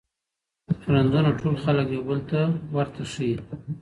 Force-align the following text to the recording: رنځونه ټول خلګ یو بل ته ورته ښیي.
رنځونه 0.93 1.31
ټول 1.39 1.55
خلګ 1.63 1.87
یو 1.95 2.03
بل 2.09 2.19
ته 2.31 2.41
ورته 2.75 3.01
ښیي. 3.11 3.35